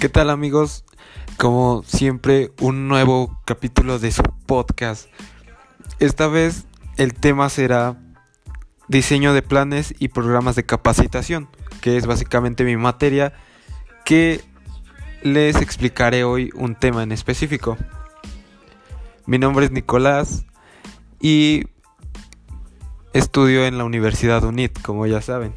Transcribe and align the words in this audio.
¿Qué 0.00 0.08
tal 0.08 0.30
amigos? 0.30 0.86
Como 1.36 1.82
siempre, 1.82 2.52
un 2.58 2.88
nuevo 2.88 3.38
capítulo 3.44 3.98
de 3.98 4.10
su 4.10 4.22
podcast. 4.46 5.10
Esta 5.98 6.26
vez 6.26 6.64
el 6.96 7.12
tema 7.12 7.50
será 7.50 7.98
diseño 8.88 9.34
de 9.34 9.42
planes 9.42 9.94
y 9.98 10.08
programas 10.08 10.56
de 10.56 10.64
capacitación, 10.64 11.50
que 11.82 11.98
es 11.98 12.06
básicamente 12.06 12.64
mi 12.64 12.78
materia, 12.78 13.34
que 14.06 14.40
les 15.22 15.56
explicaré 15.56 16.24
hoy 16.24 16.48
un 16.54 16.76
tema 16.76 17.02
en 17.02 17.12
específico. 17.12 17.76
Mi 19.26 19.36
nombre 19.36 19.66
es 19.66 19.70
Nicolás 19.70 20.46
y 21.20 21.64
estudio 23.12 23.66
en 23.66 23.76
la 23.76 23.84
Universidad 23.84 24.44
UNIT, 24.44 24.80
como 24.80 25.06
ya 25.06 25.20
saben. 25.20 25.52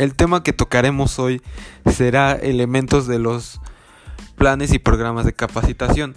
El 0.00 0.14
tema 0.14 0.42
que 0.42 0.54
tocaremos 0.54 1.18
hoy 1.18 1.42
será 1.84 2.32
elementos 2.32 3.06
de 3.06 3.18
los 3.18 3.60
planes 4.34 4.72
y 4.72 4.78
programas 4.78 5.26
de 5.26 5.34
capacitación. 5.34 6.14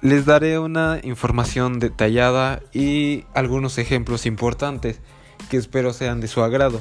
Les 0.00 0.24
daré 0.24 0.58
una 0.58 1.00
información 1.02 1.78
detallada 1.78 2.60
y 2.72 3.26
algunos 3.34 3.76
ejemplos 3.76 4.24
importantes 4.24 5.02
que 5.50 5.58
espero 5.58 5.92
sean 5.92 6.22
de 6.22 6.28
su 6.28 6.42
agrado. 6.42 6.80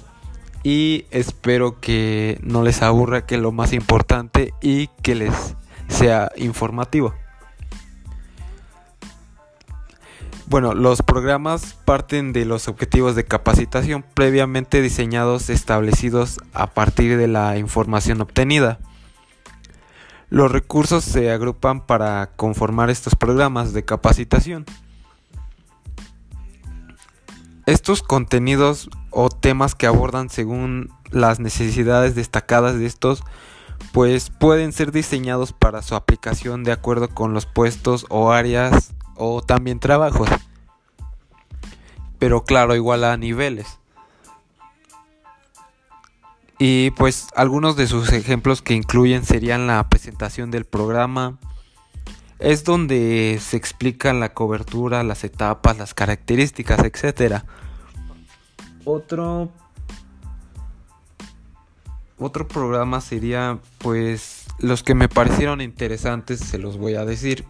Y 0.63 1.03
espero 1.11 1.81
que 1.81 2.39
no 2.41 2.63
les 2.63 2.81
aburra 2.81 3.25
que 3.25 3.37
lo 3.37 3.51
más 3.51 3.73
importante 3.73 4.53
y 4.61 4.87
que 5.03 5.15
les 5.15 5.57
sea 5.89 6.31
informativo. 6.37 7.13
Bueno, 10.49 10.73
los 10.73 11.01
programas 11.01 11.75
parten 11.83 12.31
de 12.31 12.45
los 12.45 12.69
objetivos 12.69 13.15
de 13.15 13.25
capacitación 13.25 14.05
previamente 14.13 14.81
diseñados 14.81 15.49
establecidos 15.49 16.37
a 16.53 16.67
partir 16.67 17.17
de 17.17 17.27
la 17.27 17.57
información 17.57 18.21
obtenida. 18.21 18.79
Los 20.29 20.49
recursos 20.49 21.03
se 21.03 21.31
agrupan 21.31 21.85
para 21.85 22.27
conformar 22.37 22.89
estos 22.89 23.13
programas 23.15 23.73
de 23.73 23.83
capacitación. 23.83 24.65
Estos 27.65 28.01
contenidos 28.01 28.89
o 29.09 29.27
temas 29.27 29.75
que 29.75 29.85
abordan 29.85 30.29
según 30.29 30.93
las 31.11 31.41
necesidades 31.41 32.15
destacadas 32.15 32.79
de 32.79 32.85
estos, 32.85 33.21
pues 33.91 34.29
pueden 34.29 34.71
ser 34.71 34.93
diseñados 34.93 35.51
para 35.51 35.81
su 35.81 35.95
aplicación 35.95 36.63
de 36.63 36.71
acuerdo 36.71 37.09
con 37.09 37.33
los 37.33 37.45
puestos 37.45 38.05
o 38.07 38.31
áreas 38.31 38.93
o 39.17 39.41
también 39.41 39.79
trabajos. 39.79 40.29
Pero 42.19 42.43
claro, 42.43 42.75
igual 42.75 43.03
a 43.03 43.17
niveles. 43.17 43.79
Y 46.59 46.91
pues 46.91 47.27
algunos 47.35 47.75
de 47.75 47.87
sus 47.87 48.11
ejemplos 48.13 48.61
que 48.61 48.73
incluyen 48.73 49.23
serían 49.23 49.67
la 49.67 49.87
presentación 49.89 50.49
del 50.49 50.65
programa. 50.65 51.37
Es 52.39 52.63
donde 52.63 53.39
se 53.41 53.57
explican 53.57 54.19
la 54.19 54.33
cobertura, 54.33 55.03
las 55.03 55.23
etapas, 55.23 55.77
las 55.77 55.93
características, 55.93 56.79
etc. 56.83 57.43
Otro 58.85 59.51
otro 62.19 62.47
programa 62.47 63.01
sería 63.01 63.59
pues 63.77 64.45
los 64.59 64.81
que 64.81 64.95
me 64.95 65.07
parecieron 65.07 65.61
interesantes, 65.61 66.39
se 66.39 66.57
los 66.57 66.77
voy 66.77 66.95
a 66.95 67.05
decir. 67.05 67.45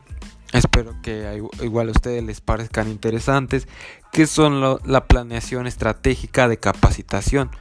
Espero 0.53 0.95
que 1.02 1.44
igual 1.62 1.90
a 1.90 1.92
ustedes 1.92 2.23
les 2.23 2.42
parezcan 2.42 2.88
interesantes, 2.90 3.67
que 4.12 4.28
son 4.28 4.62
la 4.62 5.06
planeación 5.06 5.67
estratégica 5.67 6.48
de 6.48 6.58
capacitación, 6.58 7.52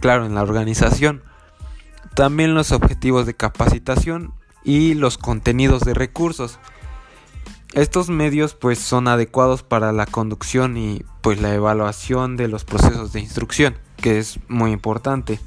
claro, 0.00 0.24
en 0.24 0.34
la 0.34 0.42
organización. 0.42 1.22
También 2.14 2.54
los 2.54 2.72
objetivos 2.72 3.26
de 3.26 3.34
capacitación 3.34 4.32
y 4.64 4.94
los 4.94 5.18
contenidos 5.18 5.82
de 5.82 5.94
recursos. 5.94 6.58
Estos 7.74 8.08
medios 8.08 8.54
pues 8.54 8.78
son 8.78 9.08
adecuados 9.08 9.62
para 9.62 9.92
la 9.92 10.06
conducción 10.06 10.76
y 10.76 11.04
pues 11.20 11.40
la 11.40 11.52
evaluación 11.54 12.36
de 12.36 12.48
los 12.48 12.64
procesos 12.64 13.12
de 13.12 13.20
instrucción, 13.20 13.76
que 13.96 14.18
es 14.18 14.38
muy 14.48 14.70
importante. 14.70 15.40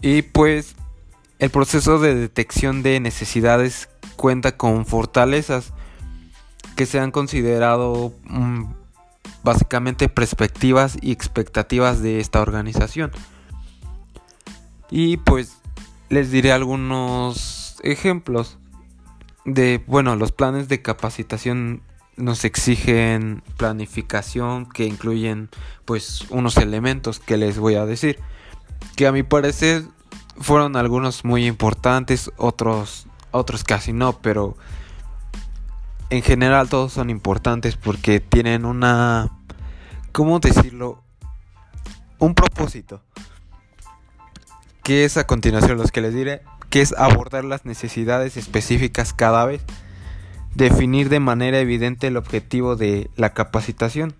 Y 0.00 0.22
pues 0.22 0.76
el 1.38 1.50
proceso 1.50 1.98
de 1.98 2.14
detección 2.14 2.82
de 2.82 3.00
necesidades 3.00 3.88
cuenta 4.16 4.56
con 4.56 4.86
fortalezas 4.86 5.72
que 6.76 6.86
se 6.86 6.98
han 7.00 7.10
considerado 7.10 8.12
mm, 8.24 8.64
básicamente 9.42 10.08
perspectivas 10.08 10.96
y 11.00 11.12
expectativas 11.12 12.02
de 12.02 12.20
esta 12.20 12.40
organización. 12.40 13.12
Y 14.90 15.18
pues 15.18 15.58
les 16.08 16.30
diré 16.30 16.52
algunos 16.52 17.76
ejemplos 17.82 18.58
de, 19.44 19.82
bueno, 19.86 20.16
los 20.16 20.32
planes 20.32 20.68
de 20.68 20.82
capacitación 20.82 21.82
nos 22.16 22.44
exigen 22.44 23.42
planificación 23.56 24.66
que 24.66 24.84
incluyen 24.84 25.48
pues 25.84 26.26
unos 26.30 26.56
elementos 26.56 27.20
que 27.20 27.36
les 27.36 27.58
voy 27.58 27.76
a 27.76 27.86
decir 27.86 28.18
que 28.96 29.06
a 29.06 29.12
mi 29.12 29.22
parecer 29.22 29.84
fueron 30.40 30.76
algunos 30.76 31.24
muy 31.24 31.46
importantes, 31.46 32.30
otros 32.36 33.08
otros 33.30 33.64
casi 33.64 33.92
no, 33.92 34.18
pero 34.20 34.56
en 36.10 36.22
general 36.22 36.68
todos 36.68 36.92
son 36.92 37.10
importantes 37.10 37.76
porque 37.76 38.20
tienen 38.20 38.64
una, 38.64 39.30
¿cómo 40.12 40.38
decirlo? 40.40 41.02
Un 42.18 42.34
propósito. 42.34 43.02
Que 44.82 45.04
es 45.04 45.16
a 45.16 45.26
continuación 45.26 45.78
los 45.78 45.92
que 45.92 46.00
les 46.00 46.14
diré, 46.14 46.42
que 46.70 46.80
es 46.80 46.94
abordar 46.96 47.44
las 47.44 47.66
necesidades 47.66 48.36
específicas 48.36 49.12
cada 49.12 49.44
vez, 49.44 49.62
definir 50.54 51.10
de 51.10 51.20
manera 51.20 51.58
evidente 51.58 52.06
el 52.06 52.16
objetivo 52.16 52.74
de 52.74 53.10
la 53.16 53.34
capacitación, 53.34 54.14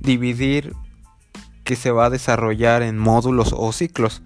dividir 0.00 0.74
que 1.62 1.76
se 1.76 1.92
va 1.92 2.06
a 2.06 2.10
desarrollar 2.10 2.82
en 2.82 2.98
módulos 2.98 3.54
o 3.56 3.72
ciclos, 3.72 4.22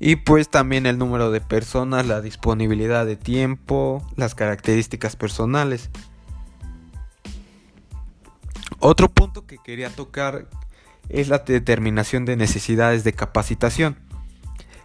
y 0.00 0.16
pues 0.16 0.48
también 0.48 0.86
el 0.86 0.98
número 0.98 1.30
de 1.30 1.40
personas, 1.40 2.06
la 2.06 2.20
disponibilidad 2.20 3.04
de 3.04 3.16
tiempo, 3.16 4.06
las 4.16 4.34
características 4.34 5.16
personales. 5.16 5.90
Otro 8.78 9.08
punto 9.08 9.46
que 9.46 9.58
quería 9.58 9.90
tocar 9.90 10.46
es 11.08 11.28
la 11.28 11.38
determinación 11.38 12.24
de 12.24 12.36
necesidades 12.36 13.02
de 13.02 13.12
capacitación, 13.12 13.98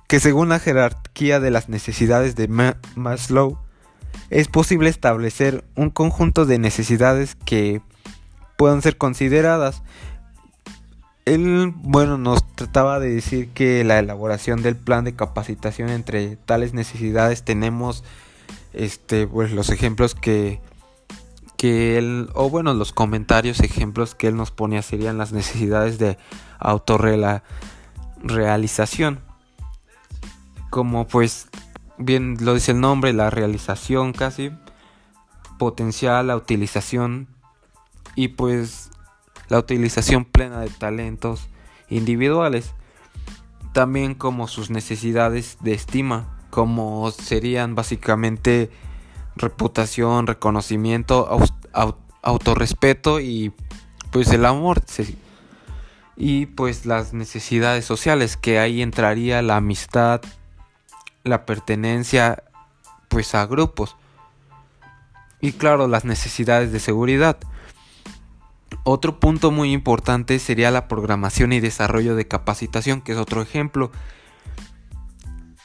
que 0.07 0.19
según 0.19 0.49
la 0.49 0.59
jerarquía 0.59 1.39
de 1.39 1.51
las 1.51 1.69
necesidades 1.69 2.35
de 2.35 2.47
Maslow, 2.95 3.59
es 4.29 4.47
posible 4.47 4.89
establecer 4.89 5.63
un 5.75 5.89
conjunto 5.91 6.45
de 6.45 6.57
necesidades 6.57 7.35
que 7.35 7.81
puedan 8.57 8.81
ser 8.81 8.97
consideradas 8.97 9.83
él, 11.25 11.73
bueno, 11.75 12.17
nos 12.17 12.43
trataba 12.55 12.99
de 12.99 13.11
decir 13.11 13.49
que 13.49 13.83
la 13.83 13.99
elaboración 13.99 14.61
del 14.61 14.75
plan 14.75 15.05
de 15.05 15.15
capacitación 15.15 15.89
entre 15.89 16.35
tales 16.35 16.73
necesidades 16.73 17.43
tenemos, 17.43 18.03
este, 18.73 19.27
pues 19.27 19.51
los 19.51 19.69
ejemplos 19.69 20.15
que, 20.15 20.59
que 21.57 21.97
él, 21.97 22.29
o 22.33 22.49
bueno, 22.49 22.73
los 22.73 22.91
comentarios, 22.91 23.61
ejemplos 23.61 24.15
que 24.15 24.27
él 24.27 24.35
nos 24.35 24.51
ponía 24.51 24.81
serían 24.81 25.17
las 25.17 25.31
necesidades 25.31 25.97
de 25.97 26.17
autorrealización. 26.59 29.21
Como 30.69 31.07
pues 31.07 31.47
bien 31.97 32.35
lo 32.41 32.55
dice 32.55 32.71
el 32.71 32.81
nombre, 32.81 33.13
la 33.13 33.29
realización 33.29 34.11
casi, 34.11 34.51
potencial, 35.57 36.27
la 36.27 36.35
utilización 36.35 37.29
y 38.15 38.29
pues 38.29 38.89
la 39.53 39.59
utilización 39.59 40.25
plena 40.25 40.61
de 40.61 40.69
talentos 40.71 41.47
individuales, 41.87 42.73
también 43.71 44.15
como 44.15 44.47
sus 44.47 44.71
necesidades 44.71 45.57
de 45.61 45.75
estima, 45.75 46.39
como 46.49 47.11
serían 47.11 47.75
básicamente 47.75 48.71
reputación, 49.35 50.25
reconocimiento, 50.25 51.29
autorrespeto 52.23 53.19
y 53.19 53.53
pues 54.09 54.31
el 54.31 54.47
amor. 54.47 54.81
Y 56.17 56.47
pues 56.47 56.87
las 56.87 57.13
necesidades 57.13 57.85
sociales, 57.85 58.37
que 58.37 58.57
ahí 58.57 58.81
entraría 58.81 59.43
la 59.43 59.57
amistad, 59.57 60.21
la 61.23 61.45
pertenencia 61.45 62.41
pues 63.07 63.35
a 63.35 63.45
grupos. 63.45 63.97
Y 65.41 65.51
claro, 65.51 65.87
las 65.87 66.05
necesidades 66.05 66.71
de 66.71 66.79
seguridad. 66.79 67.37
Otro 68.83 69.19
punto 69.19 69.49
muy 69.51 69.71
importante 69.71 70.37
sería 70.39 70.69
la 70.69 70.89
programación 70.89 71.53
y 71.53 71.61
desarrollo 71.61 72.15
de 72.15 72.27
capacitación, 72.27 73.01
que 73.01 73.13
es 73.13 73.17
otro 73.17 73.41
ejemplo. 73.41 73.91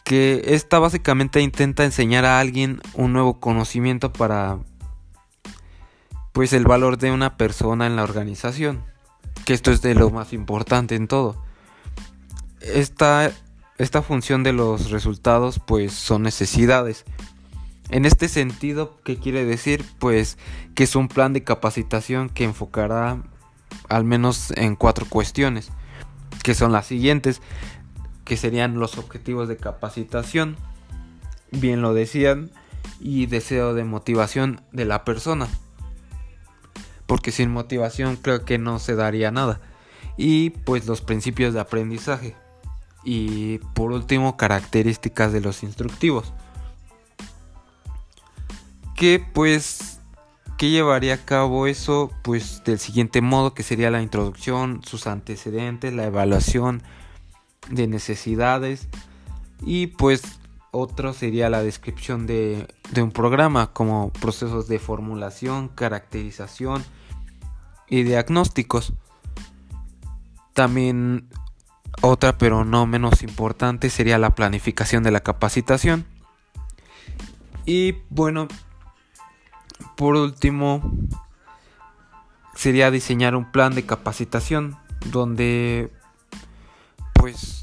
Que 0.05 0.55
esta 0.55 0.79
básicamente 0.79 1.41
intenta 1.41 1.85
enseñar 1.85 2.25
a 2.25 2.39
alguien 2.39 2.81
un 2.95 3.13
nuevo 3.13 3.41
conocimiento 3.41 4.13
para 4.13 4.59
pues 6.33 6.53
el 6.53 6.65
valor 6.65 6.99
de 6.99 7.11
una 7.11 7.37
persona 7.37 7.87
en 7.87 7.97
la 7.97 8.05
organización. 8.05 8.85
que 9.45 9.55
esto 9.55 9.73
es 9.73 9.81
de 9.83 9.95
lo 9.95 10.11
más 10.11 10.33
importante 10.33 10.95
en 10.95 11.09
todo. 11.09 11.43
Esta, 12.61 13.33
esta 13.79 14.03
función 14.03 14.43
de 14.43 14.53
los 14.53 14.91
resultados 14.91 15.59
pues 15.59 15.93
son 15.93 16.23
necesidades. 16.23 17.05
En 17.91 18.05
este 18.05 18.29
sentido, 18.29 18.99
¿qué 19.03 19.17
quiere 19.17 19.45
decir? 19.45 19.85
Pues 19.99 20.37
que 20.75 20.85
es 20.85 20.95
un 20.95 21.09
plan 21.09 21.33
de 21.33 21.45
capacitación 21.45 22.29
que 22.29 22.45
enfocará 22.45 23.23
al 23.89 24.05
menos 24.05 24.51
en 24.53 24.77
cuatro 24.77 25.07
cuestiones, 25.09 25.71
que 26.43 26.55
son 26.55 26.73
las 26.73 26.87
siguientes, 26.87 27.41
que 28.25 28.37
serían 28.37 28.79
los 28.79 28.99
objetivos 28.99 29.49
de 29.49 29.57
capacitación, 29.57 30.57
bien 31.51 31.81
lo 31.81 31.95
decían, 31.95 32.51
y 33.01 33.27
deseo 33.27 33.75
de 33.75 33.85
motivación 33.85 34.61
de 34.73 34.85
la 34.85 35.05
persona. 35.05 35.49
Porque 37.07 37.33
sin 37.33 37.51
motivación 37.51 38.17
creo 38.17 38.45
que 38.45 38.59
no 38.59 38.79
se 38.79 38.95
daría 38.97 39.31
nada. 39.31 39.61
Y 40.19 40.51
pues 40.51 40.87
los 40.87 41.01
principios 41.01 41.55
de 41.55 41.61
aprendizaje. 41.61 42.37
Y 43.03 43.59
por 43.75 43.93
último, 43.93 44.37
características 44.37 45.33
de 45.33 45.41
los 45.41 45.63
instructivos. 45.63 46.35
Que 48.99 49.25
pues, 49.33 50.01
¿qué 50.57 50.71
llevaría 50.71 51.15
a 51.15 51.25
cabo 51.25 51.69
eso? 51.69 52.11
Pues 52.23 52.63
del 52.65 52.81
siguiente 52.81 53.21
modo, 53.21 53.55
que 53.55 53.63
sería 53.63 53.93
la 53.93 54.03
introducción, 54.03 54.81
sus 54.85 55.07
antecedentes, 55.07 55.95
la 55.95 56.05
evaluación 56.05 56.83
de 57.71 57.87
necesidades. 57.87 58.89
Y 59.63 59.87
pues 59.87 60.41
otro 60.73 61.13
sería 61.13 61.49
la 61.49 61.63
descripción 61.63 62.27
de, 62.27 62.67
de 62.91 63.03
un 63.03 63.13
programa 63.13 63.73
como 63.73 64.13
procesos 64.13 64.67
de 64.67 64.81
formulación, 64.81 65.69
caracterización 65.69 66.85
y 67.89 68.03
diagnósticos. 68.03 68.95
También 70.55 71.29
otra, 72.01 72.37
pero 72.37 72.65
no 72.65 72.85
menos 72.87 73.23
importante, 73.23 73.91
sería 73.91 74.19
la 74.19 74.35
planificación 74.35 75.05
de 75.05 75.13
la 75.13 75.21
capacitación. 75.21 76.05
Y 77.65 77.99
bueno, 78.11 78.49
por 79.99 80.15
último, 80.15 80.81
sería 82.55 82.93
diseñar 82.93 83.35
un 83.35 83.51
plan 83.51 83.75
de 83.75 83.85
capacitación 83.85 84.77
donde 85.07 85.91
pues 87.15 87.61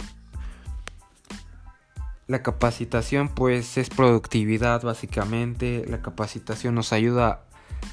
la 2.28 2.44
capacitación 2.44 3.30
pues 3.30 3.78
es 3.78 3.90
productividad 3.90 4.82
básicamente. 4.82 5.86
La 5.88 6.02
capacitación 6.02 6.76
nos 6.76 6.92
ayuda 6.92 7.28
a 7.30 7.40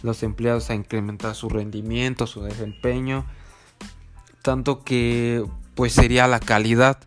los 0.03 0.25
empleados 0.25 0.71
a 0.71 0.75
incrementar 0.75 1.37
su 1.37 1.49
rendimiento, 1.49 2.27
su 2.27 2.43
desempeño. 2.43 3.25
Tanto 4.43 4.83
que 4.83 5.45
pues 5.77 5.93
sería 5.93 6.27
la 6.27 6.41
calidad 6.41 6.99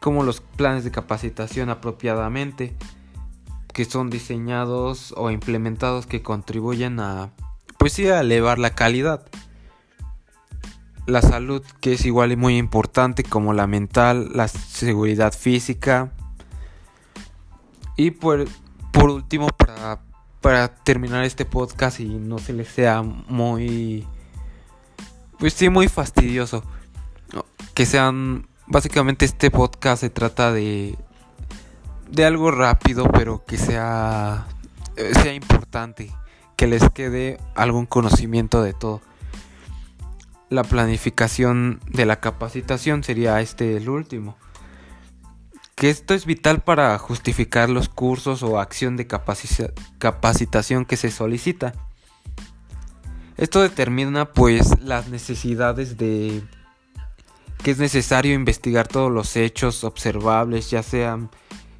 como 0.00 0.24
los 0.24 0.40
planes 0.40 0.82
de 0.82 0.90
capacitación 0.90 1.70
apropiadamente 1.70 2.74
que 3.80 3.86
son 3.86 4.10
diseñados 4.10 5.14
o 5.16 5.30
implementados 5.30 6.04
que 6.04 6.20
contribuyen 6.20 7.00
a 7.00 7.30
pues 7.78 7.94
sí 7.94 8.06
a 8.08 8.20
elevar 8.20 8.58
la 8.58 8.74
calidad. 8.74 9.26
La 11.06 11.22
salud 11.22 11.62
que 11.80 11.94
es 11.94 12.04
igual 12.04 12.30
y 12.30 12.36
muy 12.36 12.58
importante 12.58 13.24
como 13.24 13.54
la 13.54 13.66
mental 13.66 14.32
la 14.34 14.48
seguridad 14.48 15.32
física. 15.32 16.12
Y 17.96 18.10
por, 18.10 18.44
por 18.92 19.08
último 19.08 19.48
para 19.48 20.02
para 20.42 20.68
terminar 20.68 21.24
este 21.24 21.46
podcast 21.46 22.00
y 22.00 22.04
no 22.04 22.38
se 22.38 22.52
les 22.52 22.68
sea 22.68 23.00
muy 23.00 24.06
pues 25.38 25.54
sí 25.54 25.70
muy 25.70 25.88
fastidioso 25.88 26.62
que 27.72 27.86
sean 27.86 28.46
básicamente 28.66 29.24
este 29.24 29.50
podcast 29.50 30.02
se 30.02 30.10
trata 30.10 30.52
de 30.52 30.98
de 32.10 32.24
algo 32.24 32.50
rápido 32.50 33.08
pero 33.12 33.44
que 33.44 33.56
sea 33.56 34.46
eh, 34.96 35.12
sea 35.14 35.32
importante 35.34 36.10
que 36.56 36.66
les 36.66 36.90
quede 36.90 37.38
algún 37.54 37.86
conocimiento 37.86 38.62
de 38.62 38.74
todo. 38.74 39.00
La 40.50 40.62
planificación 40.62 41.80
de 41.88 42.04
la 42.04 42.20
capacitación 42.20 43.02
sería 43.02 43.40
este 43.40 43.78
el 43.78 43.88
último. 43.88 44.36
Que 45.74 45.88
esto 45.88 46.12
es 46.12 46.26
vital 46.26 46.60
para 46.60 46.98
justificar 46.98 47.70
los 47.70 47.88
cursos 47.88 48.42
o 48.42 48.60
acción 48.60 48.98
de 48.98 49.06
capacitación 49.06 50.84
que 50.84 50.98
se 50.98 51.10
solicita. 51.10 51.72
Esto 53.38 53.62
determina 53.62 54.26
pues 54.26 54.78
las 54.82 55.08
necesidades 55.08 55.96
de 55.96 56.42
que 57.62 57.70
es 57.70 57.78
necesario 57.78 58.34
investigar 58.34 58.86
todos 58.86 59.10
los 59.10 59.34
hechos 59.36 59.82
observables, 59.82 60.70
ya 60.70 60.82
sean 60.82 61.30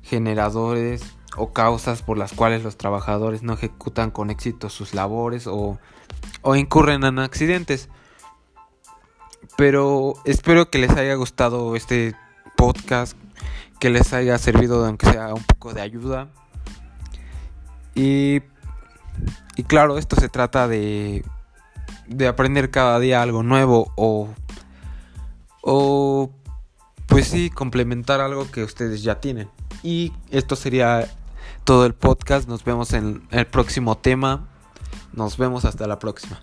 generadores 0.02 1.02
o 1.36 1.52
causas 1.52 2.02
por 2.02 2.18
las 2.18 2.32
cuales 2.32 2.62
los 2.62 2.76
trabajadores 2.76 3.42
no 3.42 3.54
ejecutan 3.54 4.10
con 4.10 4.30
éxito 4.30 4.68
sus 4.68 4.94
labores 4.94 5.46
o, 5.46 5.78
o 6.42 6.56
incurren 6.56 7.04
en 7.04 7.18
accidentes. 7.18 7.88
Pero 9.56 10.14
espero 10.24 10.70
que 10.70 10.78
les 10.78 10.90
haya 10.90 11.14
gustado 11.14 11.76
este 11.76 12.14
podcast, 12.56 13.16
que 13.78 13.90
les 13.90 14.12
haya 14.12 14.38
servido 14.38 14.84
aunque 14.84 15.10
sea 15.10 15.34
un 15.34 15.44
poco 15.44 15.72
de 15.72 15.80
ayuda. 15.80 16.28
Y, 17.94 18.42
y 19.56 19.62
claro, 19.64 19.98
esto 19.98 20.16
se 20.16 20.28
trata 20.28 20.68
de, 20.68 21.24
de 22.06 22.28
aprender 22.28 22.70
cada 22.70 22.98
día 22.98 23.22
algo 23.22 23.42
nuevo 23.42 23.92
o 23.96 24.28
o 25.62 26.30
pues 27.06 27.28
sí, 27.28 27.50
complementar 27.50 28.20
algo 28.20 28.50
que 28.50 28.62
ustedes 28.62 29.02
ya 29.02 29.20
tienen. 29.20 29.48
Y 29.82 30.12
esto 30.30 30.56
sería 30.56 31.08
todo 31.64 31.86
el 31.86 31.94
podcast. 31.94 32.48
Nos 32.48 32.64
vemos 32.64 32.92
en 32.92 33.26
el 33.30 33.46
próximo 33.46 33.96
tema. 33.98 34.48
Nos 35.12 35.36
vemos 35.36 35.64
hasta 35.64 35.86
la 35.86 35.98
próxima. 35.98 36.40